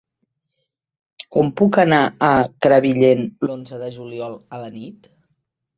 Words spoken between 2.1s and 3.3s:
a Crevillent